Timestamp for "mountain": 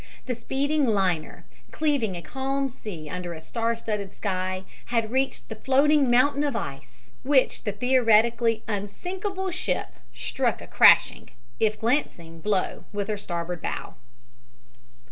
6.09-6.43